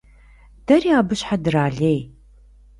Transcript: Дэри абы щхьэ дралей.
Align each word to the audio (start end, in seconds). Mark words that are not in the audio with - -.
Дэри 0.65 0.89
абы 0.99 1.15
щхьэ 1.19 1.37
дралей. 1.43 2.01